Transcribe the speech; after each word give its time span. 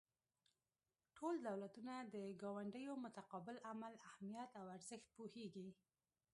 ټول 1.15 1.35
دولتونه 1.49 1.93
د 2.13 2.15
ګاونډیو 2.41 2.93
متقابل 3.05 3.55
عمل 3.69 3.93
اهمیت 4.09 4.49
او 4.59 4.65
ارزښت 4.77 5.07
پوهیږي 5.15 5.69